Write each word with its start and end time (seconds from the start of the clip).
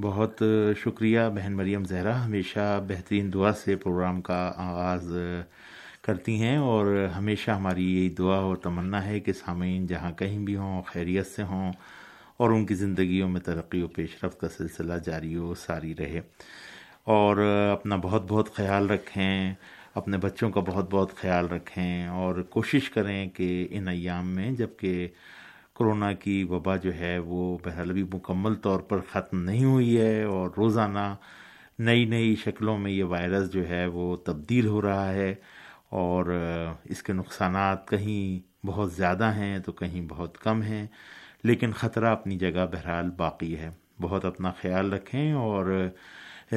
بہت 0.00 0.42
شکریہ 0.76 1.20
بہن 1.34 1.52
مریم 1.52 1.84
زہرا، 1.84 2.24
ہمیشہ 2.24 2.80
بہترین 2.88 3.32
دعا 3.32 3.52
سے 3.52 3.76
پروگرام 3.76 4.20
کا 4.20 4.52
آغاز 4.56 5.12
کرتی 6.02 6.42
ہیں 6.42 6.56
اور 6.56 7.08
ہمیشہ 7.16 7.50
ہماری 7.50 7.84
یہی 7.96 8.08
دعا 8.08 8.36
اور 8.36 8.56
تمنا 8.56 9.06
ہے 9.06 9.20
کہ 9.20 9.32
سامعین 9.32 9.86
جہاں 9.86 10.12
کہیں 10.12 10.38
بھی 10.38 10.56
ہوں، 10.56 10.82
خیریت 10.82 11.26
سے 11.26 11.42
ہوں 11.42 11.72
اور 12.36 12.50
ان 12.50 12.66
کی 12.66 12.74
زندگیوں 12.74 13.28
میں 13.28 13.40
ترقی 13.40 13.82
و 13.82 13.88
پیش 13.88 14.24
رفت 14.24 14.40
کا 14.40 14.48
سلسلہ 14.48 14.92
جاری 15.04 15.36
و 15.36 15.54
ساری 15.54 15.94
رہے۔ 15.98 16.20
اور 17.04 17.36
اپنا 17.72 17.96
بہت 17.96 18.24
بہت 18.28 18.54
خیال 18.54 18.90
رکھیں، 18.90 19.54
اپنے 19.94 20.16
بچوں 20.16 20.50
کا 20.50 20.60
بہت 20.60 20.86
بہت 20.90 21.16
خیال 21.16 21.48
رکھیں 21.48 22.06
اور 22.06 22.42
کوشش 22.42 22.90
کریں 22.90 23.28
کہ 23.28 23.68
ان 23.70 23.88
ایام 23.88 24.28
میں 24.28 24.50
جبکہ 24.52 25.08
کرونا 25.82 26.12
کی 26.12 26.44
وبا 26.44 26.76
جو 26.76 26.94
ہے 26.94 27.18
وہ 27.18 27.58
بہرحال 27.64 27.90
ابھی 27.90 28.02
مکمل 28.02 28.54
طور 28.54 28.80
پر 28.80 29.00
ختم 29.10 29.42
نہیں 29.42 29.64
ہوئی 29.64 30.00
ہے 30.00 30.22
اور 30.22 30.50
روزانہ 30.56 31.14
نئی 31.78 32.04
نئی 32.04 32.36
شکلوں 32.36 32.78
میں 32.78 32.92
یہ 32.92 33.04
وائرس 33.04 33.50
جو 33.52 33.68
ہے 33.68 33.86
وہ 33.86 34.16
تبدیل 34.16 34.66
ہو 34.66 34.82
رہا 34.82 35.12
ہے 35.12 35.34
اور 35.90 36.26
اس 36.84 37.02
کے 37.02 37.12
نقصانات 37.12 37.88
کہیں 37.88 38.66
بہت 38.66 38.92
زیادہ 38.92 39.32
ہیں 39.34 39.58
تو 39.58 39.72
کہیں 39.72 40.00
بہت 40.08 40.38
کم 40.38 40.62
ہیں، 40.62 40.86
لیکن 41.44 41.72
خطرہ 41.72 42.06
اپنی 42.06 42.38
جگہ 42.38 42.66
بہرحال 42.72 43.10
باقی 43.10 43.56
ہے۔ 43.58 43.70
بہت 44.00 44.24
اپنا 44.24 44.50
خیال 44.50 44.92
رکھیں 44.92 45.32
اور 45.32 45.88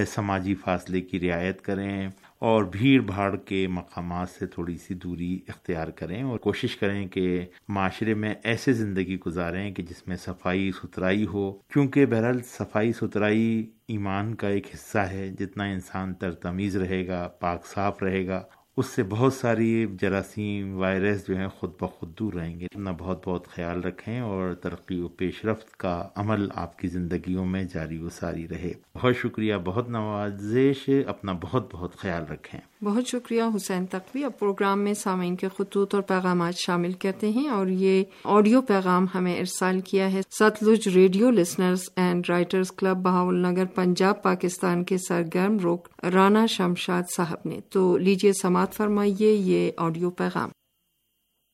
سماجی 0.07 0.55
فاصلے 0.55 1.01
کی 1.01 1.19
رعایت 1.19 1.61
کریں۔ 1.61 2.09
اور 2.45 2.63
بھیڑ 2.63 3.01
بھاڑ 3.01 3.35
کے 3.35 3.67
مقامات 3.67 4.29
سے 4.29 4.47
تھوڑی 4.47 4.77
سی 4.77 4.93
دوری 4.93 5.39
اختیار 5.47 5.87
کریں 5.87 6.23
اور 6.23 6.39
کوشش 6.39 6.75
کریں 6.75 7.07
کہ 7.07 7.45
معاشرے 7.67 8.13
میں 8.13 8.35
ایسے 8.43 8.73
زندگی 8.73 9.17
گزاریں 9.19 9.71
کہ 9.71 9.83
جس 9.83 10.07
میں 10.07 10.15
صفائی 10.15 10.71
ستھرائی 10.71 11.25
ہو، 11.25 11.51
کیونکہ 11.51 12.05
بہرحال 12.05 12.41
صفائی 12.43 12.93
ستھرائی 12.93 13.71
ایمان 13.87 14.35
کا 14.35 14.47
ایک 14.47 14.67
حصہ 14.73 14.97
ہے۔ 14.97 15.29
جتنا 15.39 15.63
انسان 15.63 16.13
ترتمیز 16.13 16.77
رہے 16.77 17.07
گا، 17.07 17.27
پاک 17.27 17.65
صاف 17.65 18.03
رہے 18.03 18.27
گا 18.27 18.43
اس 18.77 18.85
سے 18.85 19.03
بہت 19.03 19.33
ساری 19.33 19.85
جراثیم 20.01 20.77
وائرس 20.77 21.27
جو 21.27 21.37
ہیں 21.37 21.47
خود 21.47 21.71
بخود 21.81 22.19
دور 22.19 22.33
رہیں 22.33 22.59
گے۔ 22.59 22.65
اپنا 22.65 22.91
بہت 22.97 23.21
بہت 23.25 23.47
خیال 23.47 23.83
رکھیں 23.83 24.19
اور 24.19 24.53
ترقی 24.53 24.99
و 24.99 25.07
پیش 25.07 25.45
رفت 25.45 25.77
کا 25.77 26.07
عمل 26.15 26.47
آپ 26.55 26.79
کی 26.79 26.87
زندگیوں 26.87 27.45
میں 27.45 27.63
جاری 27.63 27.97
و 27.97 28.09
ساری 28.09 28.47
رہے۔ 28.47 28.73
بہت 28.95 29.15
شکریہ، 29.17 29.55
بہت 29.65 29.89
نوازش، 29.89 30.89
اپنا 31.07 31.33
بہت 31.41 31.69
بہت 31.71 31.95
خیال 31.95 32.23
رکھیں۔ 32.31 32.59
بہت 32.85 33.07
شکریہ 33.07 33.43
حسین 33.55 33.85
تقوی 33.85 34.23
اب 34.23 34.31
پروگرام 34.39 34.81
میں 34.81 34.93
سامعین 34.93 35.35
کے 35.35 35.47
خطوط 35.57 35.95
اور 35.95 36.03
پیغامات 36.03 36.53
شامل 36.55 36.93
کرتے 36.93 37.29
ہیں 37.29 37.47
اور 37.47 37.67
یہ 37.67 38.03
آڈیو 38.23 38.61
پیغام 38.61 39.05
ہمیں 39.15 39.39
ارسال 39.39 39.81
کیا 39.81 40.11
ہے۔ 40.11 40.21
Sutlej 40.31 40.87
radio 40.87 41.31
listeners 41.31 41.89
and 41.95 42.29
writers 42.29 42.71
club 42.71 42.97
Bahawalnagar, 43.35 43.65
Punjab, 43.65 44.23
Pakistan 44.23 44.83
کے 44.83 44.97
سرگرم 44.97 45.57
روک 45.59 45.87
رانا 46.13 46.45
شمشاد 46.45 47.03
صاحب 47.15 47.37
نے۔ 47.45 47.59
تو 47.69 47.97
لیجیے 47.97 48.31
سماعت 48.41 48.73
فرمائیے 48.73 49.31
یہ 49.31 49.71
آڈیو 49.77 50.09
پیغام۔ 50.09 50.49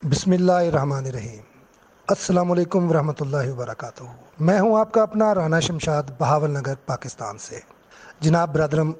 بسم 0.10 0.32
اللہ 0.32 0.52
الرحمن 0.52 1.06
الرحیم۔ 1.06 1.42
السلام 2.08 2.52
علیکم 2.52 2.90
ورحمۃ 2.90 3.20
اللہ 3.20 3.52
وبرکاتہ۔ 3.52 4.04
میں 4.40 4.60
ہوں 4.60 4.80
آپ 4.80 4.92
کا 4.92 5.04
اپنا 5.04 5.36
رانا 5.36 5.60
شمشاد، 5.60 6.04
بہاول 6.20 6.52
نگر، 6.52 6.74
پاکستان 6.86 7.38
سے۔ 7.38 7.60
جناب 8.20 8.54
برادرم 8.54 8.92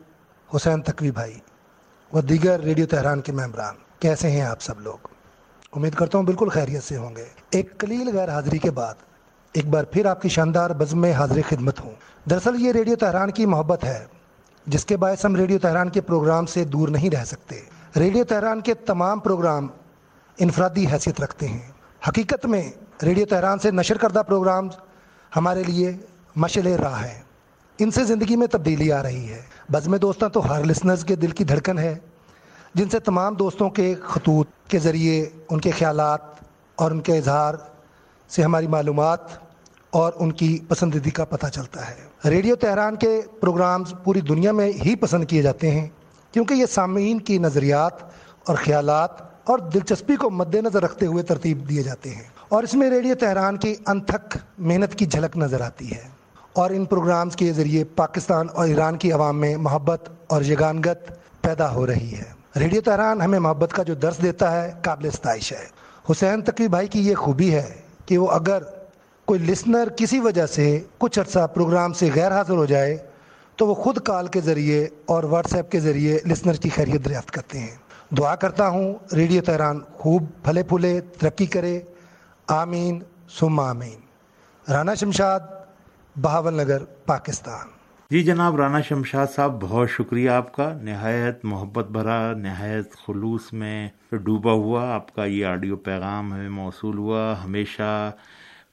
حسین 0.56 0.82
تقوی 0.82 1.12
بھائی 1.12 1.34
و 2.14 2.22
دیگر 2.22 2.60
ریڈیو 2.60 2.86
تہران 2.86 3.22
کے 3.22 3.32
ممبران، 3.32 3.76
کیسے 4.00 4.32
ہیں 4.32 4.42
آپ 4.42 4.62
سب 4.62 4.80
لوگ؟ 4.80 5.08
امید 5.72 5.94
کرتا 5.94 6.18
ہوں 6.18 6.26
بالکل 6.26 6.50
خیریت 6.50 6.84
سے 6.84 6.98
ہوں 6.98 7.16
گے۔ 7.16 7.26
ایک 7.52 7.78
قلیل 7.78 8.18
غیر 8.18 8.30
حاضری 8.30 8.58
کے 8.58 8.72
بعد، 8.72 8.94
ایک 9.54 9.68
بار 9.68 9.84
پھر 9.84 10.06
آپ 10.06 10.22
کی 10.22 10.30
شاندار 10.30 10.70
بزم 10.70 11.02
میں 11.02 11.14
حاضر 11.14 11.40
خدمت 11.50 11.80
ہوں۔ 11.80 11.92
دراصل 12.30 12.56
یہ 12.58 12.72
ریڈیو 12.72 12.96
تہران 12.96 13.32
کی 13.32 13.46
محبت 13.46 13.84
ہے، 13.84 14.06
جس 14.68 14.86
کے 14.86 14.98
باعث 14.98 15.26
ہم 15.26 15.36
ریڈیو 15.36 15.60
تہران 15.60 15.90
کے 15.90 16.02
پروگرام 16.02 16.46
سے 16.46 16.64
دور 16.64 16.88
نہیں 16.88 17.10
رہ 17.10 17.24
سکتے۔ 17.24 17.60
ریڈیو 17.96 18.24
تہران 18.24 18.62
کے 18.62 18.74
تمام 18.74 19.20
پروگرام 19.20 19.68
انفرادی 20.38 20.88
حیثیت 20.88 21.22
رکھتے 21.22 21.48
ہیں۔ 21.48 21.72
حقیقت 22.08 22.46
میں، 22.46 22.72
ریڈیو 23.04 23.26
تہران 23.26 23.60
سے 23.60 23.72
نشر 23.72 23.98
کردہ 23.98 24.22
پروگرام 24.28 24.68
ہمارے 25.36 25.64
لیے 25.64 25.98
مشل 26.36 26.68
راہ 26.68 27.02
ہے۔ 27.04 27.20
ان 27.80 27.92
سے 27.92 28.04
زندگی 28.04 28.36
میں 28.36 28.48
تبدیلی 28.48 28.92
آ 28.92 29.04
رہی 29.04 29.30
ہے۔ 29.30 29.42
بزم 29.72 29.96
دوستاں، 29.96 30.30
تو 30.30 30.52
ہر 30.52 30.64
لسنرز 30.64 31.06
کے 31.06 31.16
دل 31.16 31.32
کی 31.32 31.44
دھڑکن 31.44 31.80
ہے۔ 31.80 31.96
جن 32.74 32.90
سے 32.90 33.00
تمام 33.00 33.34
دوستوں 33.34 33.70
کے 33.70 33.96
خطوط 34.02 34.48
کے 34.68 34.80
ذریعے، 34.80 35.30
ان 35.50 35.60
کے 35.60 35.72
خیالات 35.72 36.20
اور 36.76 36.92
ان 36.92 37.00
کے 37.00 37.18
اظہار 37.18 37.54
سے 38.30 38.44
ہماری 38.44 38.68
معلومات 38.68 39.20
اور 39.90 40.14
ان 40.16 40.32
کی 40.32 40.60
پسندیدگی 40.68 41.10
کا 41.10 41.26
پتہ 41.26 41.48
چلتا 41.48 41.90
ہے۔ 41.90 42.30
ریڈیو 42.30 42.56
تہران 42.56 42.96
کے 42.96 43.22
پروگرامز 43.40 43.94
پوری 44.04 44.22
دنیا 44.22 44.52
میں 44.52 44.72
ہی 44.86 44.96
پسند 44.96 45.26
کیے 45.26 45.42
جاتے 45.42 45.72
ہیں، 45.72 45.90
کیونکہ 46.32 46.54
یہ 46.54 46.66
سامعین 46.66 47.20
کی 47.20 47.38
نظریات 47.38 48.04
اور 48.46 48.56
خیالات 48.56 49.22
اور 49.22 49.60
دلچسپی 49.60 50.16
کو 50.16 50.30
مد 50.30 50.56
نظر 50.56 50.84
رکھتے 50.84 51.06
ہوئے 51.06 51.24
ترتیب 51.24 51.70
دیے 51.70 51.84
جاتے 51.84 52.10
ہیں۔ 52.10 52.24
اور 52.50 52.64
اس 52.64 52.74
میں 52.74 52.90
ریڈیو 52.90 53.16
تہران 53.16 53.58
کی 53.58 53.76
انتھک 53.88 54.38
محنت 54.58 54.96
کی 54.96 55.06
جھلک 55.06 55.38
نظر 55.38 55.62
آتی 55.62 55.92
ہے۔ 55.92 56.21
اور 56.54 56.70
ان 56.70 56.86
پروگرامز 56.86 57.36
کے 57.36 57.54
ذریعے 57.54 57.84
پاکستان 57.84 58.48
اور 58.54 58.68
ایران 58.68 58.98
کی 58.98 59.12
عوام 59.12 59.40
میں 59.40 59.58
محبت 59.58 60.10
اور 60.28 60.42
یگانگت 60.42 61.12
پیدا 61.42 61.74
ہو 61.74 61.88
رہی 61.88 62.14
ہے۔ 62.14 62.60
ریڈیو 62.60 62.82
تہران 62.82 63.22
ہمیں 63.22 63.40
محبت 63.40 63.74
کا 63.74 63.84
جو 63.84 63.94
درس 63.94 64.22
دیتا 64.22 64.62
ہے 64.62 64.74
قابل 64.82 65.10
ستائش 65.10 65.52
ہے۔ 65.52 65.66
حسین 66.12 66.42
تقوی 66.42 66.68
بھائی 66.68 66.88
کی 66.88 67.08
یہ 67.08 67.16
خوبی 67.16 67.56
ہے 67.56 67.82
کہ 68.06 68.18
وہ 68.18 68.28
اگر 68.32 68.64
کوئی 69.26 69.40
لسنر 69.40 69.88
کسی 69.98 70.20
وجہ 70.20 70.46
سے 70.46 70.80
کچھ 70.98 71.20
عرصہ 71.20 71.48
پروگرام 71.48 71.94
سے 71.94 72.10
غیر 72.16 72.32
حاضر 72.32 72.54
ہو 72.54 72.66
جائے 72.66 72.98
تو 73.56 73.68
وہ 73.68 73.74
خود 73.74 73.98
کال 73.98 74.28
کے 74.28 74.42
ذریعے 74.42 74.88
اور 75.06 75.24
واٹس 75.24 75.56
ایپ 75.56 75.72
کے 75.72 75.80
ذریعے 75.80 76.20
لسنر 76.26 76.54
کی 76.54 76.70
خیریت 76.70 77.06
دریافت 77.06 77.32
کرتے 77.32 77.60
ہیں۔ 77.60 77.76
دعا 78.10 78.36
کرتا 78.36 78.68
ہوں 78.68 78.94
ریڈیو 79.14 79.42
تہران 79.42 79.80
خوب 79.94 80.24
پھلے 80.44 80.64
پھولے، 80.64 81.02
ترقی 81.02 81.46
کرے۔ 81.46 81.80
آمین 82.48 83.00
سم 83.40 83.60
آمین۔ 83.60 84.00
رانا 84.72 84.94
شمشاد 84.94 85.40
بہاول 86.16 86.54
نگر، 86.54 86.84
پاکستان۔ 87.06 87.68
جی 88.10 88.24
جناب، 88.24 88.56
رانا 88.56 88.82
شمشاد 88.82 89.28
صاحب، 89.36 89.62
بہت 89.62 89.90
شکریہ 89.90 90.30
آپ 90.30 90.54
کا۔ 90.54 90.74
نہایت 90.82 91.46
محبت 91.46 91.88
بھرا، 91.92 92.34
نہایت 92.34 92.96
خلوص 92.96 93.54
میں 93.54 93.90
ڈوبا 94.12 94.52
ہوا۔ 94.52 94.94
آپ 94.94 95.16
کا 95.16 95.26
یہ 95.26 95.46
آڈیو 95.46 95.76
پیغام 95.76 96.34
ہمیں 96.34 96.50
موصول 96.50 96.98
ہوا۔ 96.98 97.36
ہمیشہ 97.44 98.12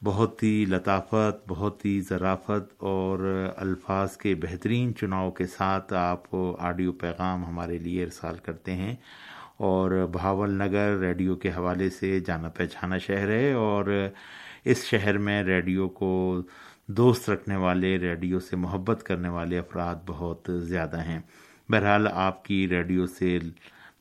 بہت 0.05 0.43
ہی 0.43 0.65
لطافت، 0.69 1.49
بہت 1.49 1.85
ہی 1.85 2.01
ذرافت 2.01 2.75
اور 2.79 3.49
الفاظ 3.57 4.17
کے 4.17 4.35
بہترین 4.35 4.95
چناؤ 4.95 5.31
کے 5.31 5.47
ساتھ 5.47 5.93
آپ 5.93 6.23
آڈیو 6.59 6.93
پیغام 6.93 7.45
ہمارے 7.45 7.79
لیے 7.79 8.05
ارسال 8.05 8.37
کرتے 8.45 8.73
ہیں۔ 8.73 8.97
اور 9.57 10.09
بہاول 10.13 10.51
نگر 10.51 10.99
ریڈیو 11.01 11.37
کے 11.37 11.49
حوالے 11.49 11.91
سے 11.91 12.21
جانا 12.21 12.49
پہچانا 12.49 12.99
شہر 12.99 13.29
ہے 13.29 13.53
اور 13.53 14.09
اس 14.65 14.85
شہر 14.85 15.19
میں 15.19 15.43
ریڈیو 15.43 15.89
کو 15.89 16.43
دوست 16.89 17.31
رکھنے 17.31 17.57
والے، 17.57 17.99
ریڈیو 17.99 18.41
سے 18.41 18.57
محبت 18.57 19.03
کرنے 19.03 19.29
والے 19.29 19.59
افراد 19.59 19.97
بہت 20.07 20.51
زیادہ 20.63 21.01
ہیں۔ 21.05 21.19
بہرحال 21.69 22.07
آپ 22.13 22.45
کی 22.45 22.69
ریڈیو 22.69 23.07
سے 23.07 23.39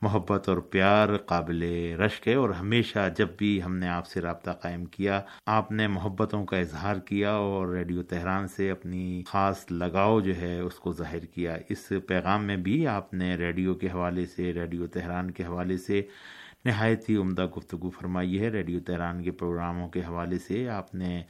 محبت 0.02 0.50
اور 0.50 0.58
پیار 0.58 1.18
قابل 1.18 1.64
رشک 2.00 2.28
ہے 2.28 2.34
اور 2.34 2.50
ہمیشہ 2.50 3.10
جب 3.18 3.28
بھی 3.38 3.64
ہم 3.64 3.76
نے 3.76 3.88
آپ 3.88 4.08
سے 4.08 4.22
رابطہ 4.22 4.52
قائم 4.52 4.86
کیا، 4.86 5.22
آپ 5.46 5.72
نے 5.72 5.88
محبتوں 5.88 6.46
کا 6.46 6.58
اظہار 6.58 6.96
کیا 6.96 7.32
اور 7.32 7.68
ریڈیو 7.68 8.04
تہران 8.04 8.48
سے 8.48 8.72
اپنی 8.72 9.24
خاص 9.28 9.66
لگاؤ 9.72 10.20
جو 10.20 10.38
ہے 10.38 10.60
اس 10.60 10.76
کو 10.76 10.94
ظاہر 10.94 11.26
کیا۔ 11.26 11.58
اس 11.70 11.92
پیغام 12.08 12.46
میں 12.46 12.58
بھی 12.58 12.88
آپ 12.88 13.14
نے 13.14 13.36
ریڈیو 13.36 13.74
کے 13.74 13.88
حوالے 13.88 14.26
سے، 14.26 14.54
ریڈیو 14.54 14.88
تہران 14.88 15.32
کے 15.32 15.44
حوالے 15.44 15.78
سے 15.78 16.02
نہایت 16.66 17.10
ہی 17.10 17.16
عمدہ 17.16 17.46
گفتگو 17.58 17.90
فرمائی 17.90 18.40
ہے۔ 18.40 18.50
ریڈیو 18.50 18.80
تہران 18.80 19.24
کے 19.24 19.32
پروگراموں 19.32 19.90
کے 19.90 20.00
حوالے 20.00 20.38
سے 20.38 20.70
آپ 20.70 20.96
نے 20.96 21.24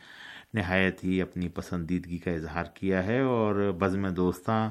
نہایت 0.53 1.03
ہی 1.03 1.21
اپنی 1.21 1.47
پسندیدگی 1.49 2.17
کا 2.17 2.31
اظہار 2.31 2.65
کیا 2.73 3.05
ہے 3.05 3.19
اور 3.19 3.71
بزم 3.79 4.07
دوستاں 4.07 4.69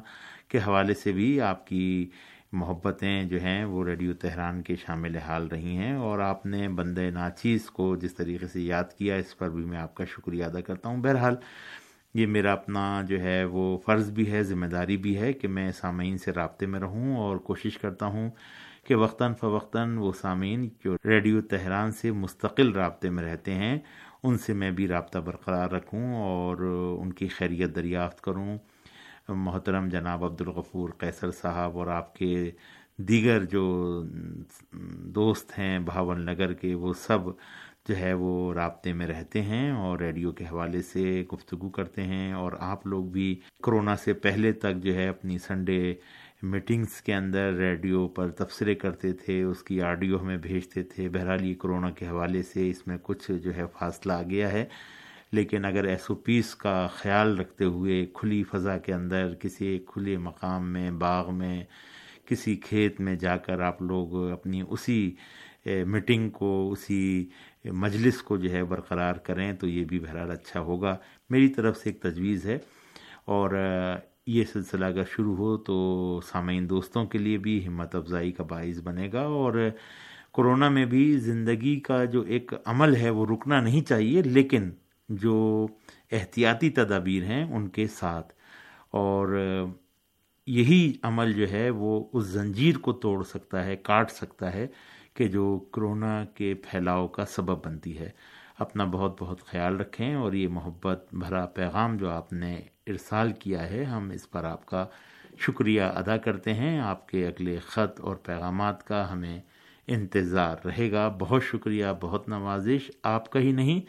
کے 0.48 0.58
حوالے 0.58 0.94
سے 0.94 1.12
بھی 1.12 1.40
آپ 1.40 1.66
کی 1.66 2.10
محبتیں 2.52 3.24
جو 3.24 3.40
ہیں 3.42 3.64
وہ 3.64 3.84
ریڈیو 3.84 4.12
تہران 4.14 4.62
کے 4.62 4.76
شامل 4.76 5.16
حال 5.16 5.46
رہی 5.46 5.76
ہیں 5.76 5.92
اور 5.94 6.18
آپ 6.18 6.46
نے 6.46 6.68
بندے 6.68 7.10
ناچیز 7.10 7.70
کو 7.70 7.96
جس 7.96 8.14
طریقے 8.14 8.46
سے 8.46 8.60
یاد 8.60 8.92
کیا 8.98 9.16
اس 9.16 9.38
پر 9.38 9.50
بھی 9.50 9.64
میں 9.64 9.78
آپ 9.78 9.94
کا 9.94 10.04
شکریہ 10.04 10.44
ادا 10.44 10.60
کرتا 10.60 10.88
ہوں۔ 10.88 10.96
بہرحال 10.96 11.34
یہ 12.14 12.26
میرا 12.26 12.52
اپنا 12.52 13.02
جو 13.08 13.20
ہے 13.20 13.44
وہ 13.44 13.78
فرض 13.78 14.10
بھی 14.10 14.30
ہے، 14.32 14.42
ذمہ 14.42 14.66
داری 14.66 14.96
بھی 14.96 15.18
ہے 15.18 15.32
کہ 15.32 15.48
میں 15.48 15.70
سامعین 15.72 16.18
سے 16.18 16.32
رابطے 16.32 16.66
میں 16.66 16.80
رہوں 16.80 17.16
اور 17.16 17.36
کوشش 17.36 17.78
کرتا 17.78 18.06
ہوں 18.06 18.30
کہ 18.84 18.94
وقتاً 18.94 19.34
فوقتاً 19.34 19.96
وہ 19.98 20.12
سامعین 20.20 20.68
جو 20.84 20.96
ریڈیو 21.04 21.40
تہران 21.40 21.92
سے 21.92 22.10
مستقل 22.12 22.72
رابطے 22.72 23.10
میں 23.10 23.24
رہتے 23.24 23.54
ہیں 23.54 23.78
ان 24.26 24.38
سے 24.38 24.52
میں 24.52 24.70
بھی 24.70 24.88
رابطہ 24.88 25.18
برقرار 25.18 25.70
رکھوں 25.70 26.14
اور 26.14 26.56
ان 27.00 27.12
کی 27.12 27.28
خیریت 27.28 27.74
دریافت 27.76 28.20
کروں۔ 28.20 28.58
محترم 29.28 29.88
جناب 29.88 30.24
عبدالغفور 30.24 30.90
قیصر 30.98 31.30
صاحب 31.30 31.78
اور 31.78 31.86
آپ 31.86 32.14
کے 32.14 32.50
دیگر 32.96 33.44
جو 33.44 33.64
دوست 35.14 35.58
ہیں 35.58 35.78
بہاول 35.78 36.24
نگر 36.26 36.52
کے، 36.52 36.74
وہ 36.74 36.92
سب 36.92 37.18
جو 37.88 37.96
ہے 37.96 38.12
وہ 38.12 38.54
رابطے 38.54 38.92
میں 38.92 39.06
رہتے 39.06 39.42
ہیں 39.42 39.70
اور 39.70 39.98
ریڈیو 39.98 40.32
کے 40.32 40.44
حوالے 40.44 40.82
سے 40.82 41.24
گفتگو 41.32 41.68
کرتے 41.68 42.02
ہیں 42.02 42.32
اور 42.32 42.52
آپ 42.60 42.86
لوگ 42.86 43.04
بھی 43.04 43.40
کرونا 43.62 43.96
سے 43.96 44.12
پہلے 44.12 44.52
تک 44.52 44.76
جو 44.76 44.94
ہے 44.94 45.08
اپنی 45.08 45.38
سنڈے 45.38 45.94
میٹنگز 46.42 47.02
کے 47.02 47.14
اندر 47.14 47.52
ریڈیو 47.52 48.08
پر 48.08 48.30
تبصرے 48.30 48.74
کرتے 48.74 49.12
تھے، 49.12 49.42
اس 49.42 49.62
کی 49.62 49.80
آڈیو 49.82 50.20
ہمیں 50.20 50.36
بھیجتے 50.36 50.82
تھے۔ 50.82 51.08
بہرحال 51.08 51.44
یہ 51.44 51.54
کرونا 51.54 51.90
کے 51.90 52.06
حوالے 52.06 52.42
سے 52.42 52.70
اس 52.70 52.86
میں 52.86 52.98
کچھ 53.02 53.30
جو 53.32 53.56
ہے 53.56 53.62
فاصلہ 53.78 54.12
آ 54.12 54.22
گیا 54.22 54.52
ہے۔ 54.52 54.64
لیکن 55.32 55.64
اگر 55.64 55.84
ایس 55.84 56.04
او 56.08 56.14
پیس 56.14 56.54
کا 56.54 56.86
خیال 56.92 57.38
رکھتے 57.38 57.64
ہوئے 57.64 58.06
کھلی 58.14 58.42
فضا 58.42 58.78
کے 58.78 58.92
اندر، 58.94 59.34
کسی 59.40 59.78
کھلے 59.86 60.18
مقام 60.18 60.72
میں، 60.72 60.90
باغ 60.90 61.34
میں، 61.34 61.64
کسی 62.26 62.56
کھیت 62.56 63.00
میں 63.00 63.16
جا 63.16 63.36
کر 63.36 63.60
آپ 63.60 63.82
لوگ 63.82 64.30
اپنی 64.30 64.62
اسی 64.70 65.14
میٹنگ 65.66 66.30
کو، 66.30 66.70
اسی 66.72 67.28
مجلس 67.64 68.22
کو 68.22 68.36
جو 68.36 68.50
ہے 68.50 68.64
برقرار 68.64 69.14
کریں 69.14 69.52
تو 69.52 69.66
یہ 69.66 69.84
بھی 69.84 69.98
بہرحال 69.98 70.30
اچھا 70.30 70.60
ہوگا۔ 70.60 70.96
میری 71.30 71.48
طرف 71.48 71.76
سے 71.76 71.90
ایک 71.90 72.02
تجویز 72.02 72.46
ہے 72.46 72.58
اور 73.24 73.50
یہ 74.26 74.44
سلسلہ 74.52 74.84
اگر 74.84 75.02
شروع 75.10 75.36
ہو 75.36 75.56
تو 75.56 75.74
سامعین 76.26 76.68
دوستوں 76.70 77.04
کے 77.06 77.18
لیے 77.18 77.38
بھی 77.38 77.66
ہمت 77.66 77.94
افزائی 77.94 78.32
کا 78.32 78.44
باعث 78.44 78.78
بنے 78.82 79.08
گا 79.12 79.20
اور 79.20 79.70
کرونا 80.34 80.68
میں 80.68 80.84
بھی 80.86 81.18
زندگی 81.18 81.80
کا 81.80 82.04
جو 82.04 82.20
ایک 82.20 82.52
عمل 82.64 82.96
ہے 82.96 83.10
وہ 83.10 83.26
رکنا 83.26 83.60
نہیں 83.60 83.82
چاہیے، 83.82 84.22
لیکن 84.22 84.70
جو 85.08 85.66
احتیاطی 86.12 86.70
تدابیر 86.70 87.22
ہیں 87.24 87.44
ان 87.44 87.68
کے 87.68 87.86
ساتھ۔ 87.86 88.32
اور 88.90 89.28
یہی 90.46 90.92
عمل 91.02 91.32
جو 91.32 91.50
ہے 91.50 91.70
وہ 91.70 92.04
اس 92.12 92.24
زنجیر 92.24 92.78
کو 92.78 92.92
توڑ 92.92 93.22
سکتا 93.24 93.64
ہے، 93.64 93.76
کاٹ 93.76 94.10
سکتا 94.10 94.54
ہے 94.54 94.66
کہ 95.14 95.28
جو 95.28 95.58
کرونا 95.72 96.24
کے 96.34 96.54
پھیلاؤ 96.54 97.08
کا 97.08 97.24
سبب 97.24 97.66
بنتی 97.66 97.98
ہے۔ 97.98 98.10
اپنا 98.58 98.84
بہت 98.84 99.16
بہت 99.18 99.46
خیال 99.46 99.76
رکھیں 99.76 100.14
اور 100.14 100.32
یہ 100.32 100.48
محبت 100.48 101.06
بھرا 101.12 101.46
پیغام 101.46 101.96
جو 101.96 102.10
آپ 102.10 102.32
نے 102.32 102.60
ارسال 102.86 103.32
کیا 103.32 103.70
ہے، 103.70 103.84
ہم 103.84 104.10
اس 104.10 104.30
پر 104.30 104.44
آپ 104.44 104.66
کا 104.66 104.86
شکریہ 105.38 105.82
ادا 105.82 106.16
کرتے 106.16 106.54
ہیں۔ 106.54 106.80
آپ 106.80 107.08
کے 107.08 107.26
اگلے 107.26 107.58
خط 107.58 108.00
اور 108.00 108.16
پیغامات 108.16 108.86
کا 108.86 109.12
ہمیں 109.12 109.40
انتظار 109.86 110.56
رہے 110.66 110.92
گا۔ 110.92 111.16
بہت 111.18 111.42
شکریہ، 111.44 111.86
بہت 112.00 112.28
نوازش۔ 112.28 112.90
آپ 113.02 113.30
کا 113.30 113.40
ہی 113.40 113.52
نہیں، 113.52 113.80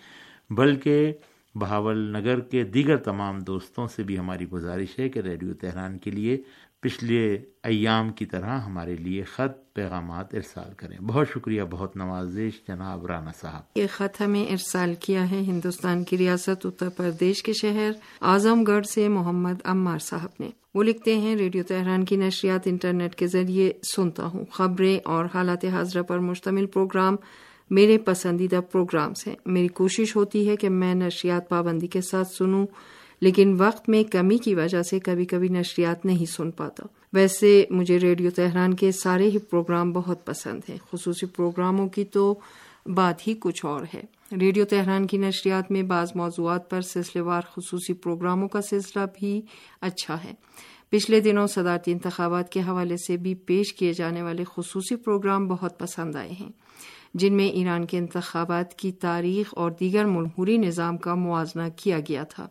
بلکہ 0.54 1.14
بہاول 1.56 1.98
نگر 1.98 2.40
کے 2.40 2.64
دیگر 2.64 2.98
تمام 2.98 3.40
دوستوں 3.40 3.88
سے 3.88 4.04
بھی 4.04 4.20
ہماری 4.20 4.50
گزارش 4.50 5.00
ہے 5.00 5.10
کہ 5.10 5.20
ریڈیو 5.20 5.54
تہران 5.54 5.98
کے 5.98 6.12
لیے 6.12 6.38
پچھلے 6.82 7.38
ایام 7.64 8.10
کی 8.10 8.26
طرح 8.26 8.60
ہمارے 8.60 8.96
لیے 8.96 9.24
خط 9.24 9.74
پیغامات 9.74 10.36
ارسال 10.36 10.74
کریں۔ 10.78 10.98
بہت 11.00 11.28
شکریہ، 11.30 11.62
بہت 11.70 11.98
نوازش 11.98 12.68
جناب 12.68 13.06
رانا 13.06 13.32
صاحب۔ 13.42 13.62
یہ 13.76 13.88
خط 13.92 14.22
ہمیں 14.22 14.46
ارسال 14.46 14.94
کیا 15.00 15.32
ہے 15.32 15.38
ہندوستان 15.40 16.04
کی 16.04 16.18
ریاست 16.18 16.66
اتر 16.66 16.90
پردیش 16.90 17.44
کے 17.44 17.54
شہر 17.54 17.92
اعظم 18.22 18.64
گڑھ 18.64 18.86
سے 18.86 19.08
محمد 19.08 19.54
عمار 19.64 20.00
صاحب 20.00 20.30
نے۔ 20.40 20.50
وہ 20.76 20.84
لکھتے 20.84 21.18
ہیں، 21.18 21.36
ریڈیو 21.36 21.64
تہران 21.64 22.06
کی 22.06 22.16
نشریات 22.16 22.62
انٹرنیٹ 22.66 23.16
کے 23.16 23.28
ذریعے 23.28 23.72
سنتا 23.96 24.26
ہوں۔ 24.26 24.46
خبریں 24.52 25.00
اور 25.06 25.26
حالات 25.34 25.66
حاضرہ 25.66 26.02
پر 26.02 26.20
مشتمل 26.20 26.66
پروگرام 26.66 27.16
میرے 27.70 27.98
پسندیدہ 27.98 28.60
پروگرامز 28.72 29.28
ہیں۔ 29.28 29.36
میری 29.46 29.68
کوشش 29.68 30.16
ہوتی 30.16 30.50
ہے 30.50 30.56
کہ 30.56 30.70
میں 30.70 30.96
نشریات 30.96 31.50
پابندی 31.50 31.88
کے 31.88 32.02
ساتھ 32.02 32.28
سنوں۔ 32.28 32.68
لیکن 33.22 33.56
وقت 33.58 33.90
میں 33.90 34.04
کمی 34.04 34.38
کی 34.38 34.56
وجہ 34.56 34.82
سے 34.82 35.00
کبھی 35.00 35.26
کبھی 35.26 35.48
نشریات 35.48 36.06
نہیں 36.06 36.26
سن 36.26 36.52
پاتا۔ 36.52 36.84
ویسے 37.14 37.66
مجھے 37.70 38.00
ریڈیو 38.00 38.30
تہران 38.32 38.74
کے 38.74 38.92
سارے 38.92 39.30
ہی 39.30 39.38
پروگرام 39.38 39.94
بہت 39.94 40.26
پسند 40.26 40.62
ہیں، 40.70 40.78
خصوصی 40.92 41.26
پروگراموں 41.26 41.88
کی 41.88 42.06
تو 42.06 42.36
بات 42.86 43.28
ہی 43.28 43.34
کچھ 43.40 43.66
اور 43.66 43.82
ہے۔ 43.94 44.02
ریڈیو 44.38 44.66
تہران 44.66 45.08
کی 45.08 45.18
نشریات 45.18 45.72
میں 45.72 45.84
بعض 45.84 46.08
موضوعات 46.16 46.70
پر 46.70 46.82
سلسلے 46.82 47.22
وار 47.22 47.42
خصوصی 47.56 47.94
پروگراموں 47.94 48.48
کا 48.48 48.62
سلسلہ 48.62 49.02
بھی 49.20 49.42
اچھا 49.82 50.24
ہے۔ 50.24 50.34
پچھلے 50.90 51.20
دنوں 51.20 51.48
صدارتی 51.48 51.92
انتخابات 51.92 52.52
کے 52.52 52.60
حوالے 52.60 52.98
سے 52.98 53.18
بھی 53.18 53.36
پیش 53.36 53.74
کیے 53.74 53.94
جانے 53.94 54.22
والے 54.22 54.44
خصوصی 54.44 54.96
پروگرام 54.96 55.48
بہت 55.48 55.80
پسند 55.80 56.16
آئے 56.16 56.32
ہیں، 56.40 56.50
جن 57.14 57.34
میں 57.34 57.48
ایران 57.48 57.86
کے 57.86 57.98
انتخابات 57.98 58.74
کی 58.74 58.92
تاریخ 58.92 59.50
اور 59.52 59.72
دیگر 59.80 60.06
ملحوری 60.06 60.58
نظام 60.58 60.98
کا 60.98 61.16
موازنہ 61.16 61.64
کیا 61.76 62.00
گیا 62.00 62.24
تھا۔ 62.24 62.48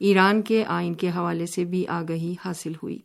ایران 0.00 0.42
کے 0.42 0.64
آئین 0.64 0.94
کے 0.94 1.08
حوالے 1.08 1.46
سے 1.46 1.64
بھی 1.64 1.86
آگہی 1.86 2.34
حاصل 2.44 2.72
ہوئی۔ 2.82 2.98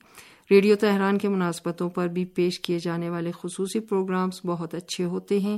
ریڈیو 0.51 0.75
تہران 0.75 1.17
کے 1.17 1.29
مناسبتوں 1.29 1.89
پر 1.89 2.07
بھی 2.07 2.25
پیش 2.25 2.59
کیے 2.59 2.79
جانے 2.79 3.09
والے 3.09 3.31
خصوصی 3.31 3.79
پروگرامز 3.79 4.41
بہت 4.45 4.75
اچھے 4.75 5.05
ہوتے 5.05 5.39
ہیں۔ 5.39 5.57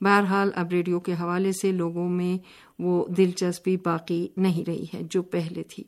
بہرحال، 0.00 0.50
اب 0.54 0.68
ریڈیو 0.68 1.00
کے 1.00 1.12
حوالے 1.12 1.52
سے 1.52 1.72
لوگوں 1.72 2.08
میں 2.08 2.38
وہ 2.78 3.06
دلچسپی 3.08 3.76
باقی 3.76 4.28
نہیں 4.36 4.64
رہی 4.66 4.84
ہے 4.94 5.00
جو 5.10 5.22
پہلے 5.22 5.62
تھی۔ 5.62 5.84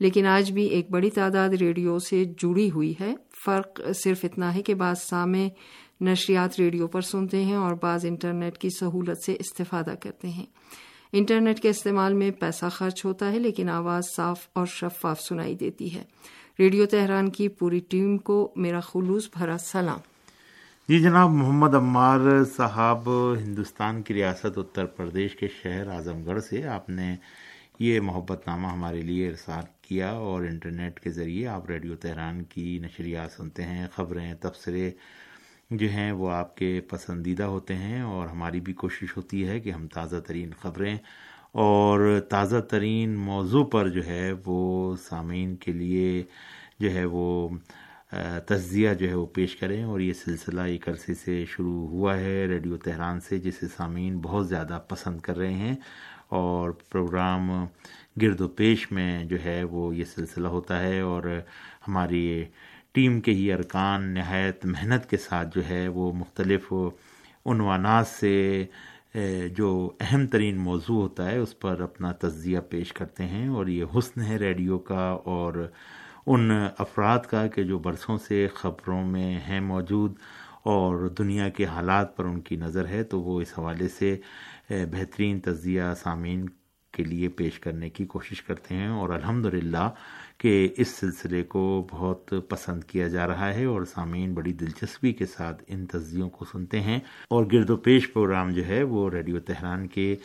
لیکن 0.00 0.26
آج 0.26 0.52
بھی 0.52 0.66
ایک 0.66 0.90
بڑی 0.90 1.10
تعداد 1.10 1.48
ریڈیو 1.48 1.98
سے 1.98 2.24
جڑی 2.24 2.70
ہوئی 2.70 2.94
ہے۔ 3.00 3.14
فرق 3.44 3.80
صرف 4.04 4.24
اتنا 4.24 4.54
ہے 4.54 4.62
کہ 4.62 4.74
بعض 4.74 4.96
سامع 4.98 5.46
نشریات 6.00 6.60
ریڈیو 6.60 6.86
پر 6.86 7.00
سنتے 7.00 7.44
ہیں 7.44 7.56
اور 7.56 7.74
بعض 7.82 8.06
انٹرنیٹ 8.06 8.58
کی 8.58 8.68
سہولت 8.70 9.24
سے 9.26 9.36
استفادہ 9.40 9.94
کرتے 10.00 10.28
ہیں۔ 10.28 10.46
انٹرنیٹ 11.12 11.60
کے 11.60 11.70
استعمال 11.70 12.14
میں 12.14 12.30
پیسہ 12.30 12.66
خرچ 12.72 13.04
ہوتا 13.04 13.32
ہے، 13.32 13.38
لیکن 13.38 13.68
آواز 13.68 14.04
صاف 14.16 14.48
اور 14.52 14.66
شفاف 14.66 15.20
سنائی 15.20 15.54
دیتی 15.54 15.94
ہے۔ 15.94 16.02
ریڈیو 16.58 16.86
تہران 16.86 17.30
کی 17.30 17.48
پوری 17.48 17.80
ٹیم 17.88 18.18
کو 18.18 18.52
میرا 18.56 18.80
خلوص 18.80 19.28
بھرا 19.38 19.58
سلام۔ 19.58 19.98
جی 20.88 20.98
جناب، 21.00 21.30
محمد 21.30 21.74
عمار 21.74 22.20
صاحب، 22.56 23.08
ہندوستان 23.40 24.02
کی 24.02 24.14
ریاست 24.14 24.58
اتر 24.58 24.86
پردیش 24.86 25.36
کے 25.36 25.48
شہر 25.62 25.86
اعظم 25.86 26.24
گڑھ 26.24 26.42
سے 26.42 26.66
آپ 26.66 26.90
نے 26.90 27.16
یہ 27.78 28.00
محبت 28.00 28.46
نامہ 28.46 28.66
ہمارے 28.66 29.02
لیے 29.02 29.28
ارسال 29.28 29.64
کیا 29.82 30.10
اور 30.10 30.44
انٹرنیٹ 30.44 31.00
کے 31.00 31.10
ذریعے 31.10 31.46
آپ 31.46 31.70
ریڈیو 31.70 31.96
تہران 31.96 32.42
کی 32.44 32.78
نشریات 32.82 33.32
سنتے 33.32 33.62
ہیں، 33.62 33.86
خبریں، 33.94 34.34
تبصرے 34.34 34.90
جو 35.70 35.88
ہیں 35.88 36.12
وہ 36.12 36.30
آپ 36.30 36.56
کے 36.56 36.80
پسندیدہ 36.88 37.42
ہوتے 37.44 37.74
ہیں 37.74 38.00
اور 38.02 38.28
ہماری 38.28 38.60
بھی 38.60 38.72
کوشش 38.72 39.16
ہوتی 39.16 39.46
ہے 39.48 39.58
کہ 39.60 39.70
ہم 39.70 39.86
تازہ 39.88 40.16
ترین 40.26 40.50
خبریں 40.60 40.96
اور 41.54 42.00
تازہ 42.30 42.60
ترین 42.60 43.14
موضوع 43.18 43.64
پر 43.64 43.88
جو 43.88 44.06
ہے 44.06 44.32
وہ 44.46 44.58
سامعین 45.00 45.54
کے 45.56 45.72
لیے 45.72 46.22
جو 46.80 46.92
ہے 46.92 47.04
وہ 47.04 47.48
تجزیہ 48.46 48.94
جو 48.94 49.08
ہے 49.08 49.14
وہ 49.14 49.26
پیش 49.34 49.56
کریں 49.56 49.82
اور 49.84 50.00
یہ 50.00 50.12
سلسلہ 50.24 50.60
ایک 50.72 50.88
عرصے 50.88 51.14
سے 51.14 51.44
شروع 51.48 51.86
ہوا 51.88 52.16
ہے 52.18 52.46
ریڈیو 52.46 52.76
تہران 52.76 53.20
سے، 53.20 53.38
جسے 53.38 53.66
سامعین 53.76 54.18
بہت 54.22 54.48
زیادہ 54.48 54.80
پسند 54.88 55.20
کر 55.20 55.36
رہے 55.36 55.52
ہیں 55.54 55.74
اور 56.38 56.70
پروگرام 56.90 57.50
گرد 58.22 58.40
و 58.40 58.48
پیش 58.58 58.90
میں 58.92 59.24
جو 59.24 59.36
ہے 59.44 59.62
وہ 59.64 59.94
یہ 59.96 60.04
سلسلہ 60.04 60.48
ہوتا 60.48 60.80
ہے 60.82 61.00
اور 61.00 61.22
ہماری 61.88 62.44
ٹیم 62.98 63.20
کے 63.20 63.32
ہی 63.32 63.52
ارکان، 63.52 64.02
نہایت 64.14 64.64
محنت 64.66 65.08
کے 65.10 65.16
ساتھ 65.18 65.54
جو 65.54 65.62
ہے 65.68 65.86
وہ 65.88 66.12
مختلف 66.12 66.72
عنوانات 66.72 68.06
سے 68.08 68.64
جو 69.56 69.68
اہم 70.00 70.26
ترین 70.26 70.56
موضوع 70.60 71.00
ہوتا 71.00 71.30
ہے، 71.30 71.36
اس 71.38 71.58
پر 71.60 71.80
اپنا 71.80 72.10
تجزیہ 72.20 72.58
پیش 72.70 72.92
کرتے 72.92 73.26
ہیں 73.26 73.46
اور 73.48 73.66
یہ 73.66 73.84
حسن 73.96 74.20
ہے 74.22 74.36
ریڈیو 74.36 74.78
کا 74.90 75.06
اور 75.26 75.66
ان 76.26 76.50
افراد 76.78 77.26
کا 77.30 77.46
کہ 77.46 77.62
جو 77.64 77.78
برسوں 77.78 78.16
سے 78.26 78.46
خبروں 78.54 79.02
میں 79.06 79.38
ہیں 79.48 79.60
موجود 79.60 80.14
اور 80.74 81.08
دنیا 81.18 81.48
کے 81.56 81.64
حالات 81.66 82.16
پر 82.16 82.24
ان 82.24 82.40
کی 82.40 82.56
نظر 82.56 82.88
ہے، 82.88 83.02
تو 83.02 83.20
وہ 83.20 83.40
اس 83.40 83.58
حوالے 83.58 83.88
سے 83.88 84.16
بہترین 84.68 85.40
تجزیہ 85.40 85.94
سامعین 86.02 86.46
کے 86.94 87.04
لیے 87.04 87.28
پیش 87.38 87.58
کرنے 87.60 87.88
کی 87.90 88.04
کوشش 88.06 88.42
کرتے 88.42 88.74
ہیں 88.74 88.88
اور 88.90 89.10
الحمد 89.10 89.46
کہ 90.38 90.68
اس 90.76 90.88
سلسلے 90.88 91.42
کو 91.42 91.86
بہت 91.90 92.34
پسند 92.48 92.84
کیا 92.84 93.08
جا 93.08 93.26
رہا 93.26 93.54
ہے 93.54 93.64
اور 93.64 93.84
سامعین 93.84 94.34
بڑی 94.34 94.52
دلچسپی 94.52 95.12
کے 95.12 95.26
ساتھ 95.26 95.62
ان 95.66 95.86
تصدیوں 95.86 96.30
کو 96.30 96.44
سنتے 96.44 96.80
ہیں 96.80 97.00
اور 97.30 97.46
گرد 97.52 97.70
و 97.70 97.76
پیش 97.76 98.12
پروگرام 98.12 98.50
جو 98.50 98.66
ہے 98.66 98.82
وہ 98.82 99.10
ریڈیو 99.10 99.40
تہران 99.40 99.86
کے 99.86 100.16